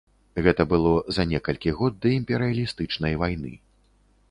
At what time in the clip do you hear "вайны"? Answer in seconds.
3.25-3.53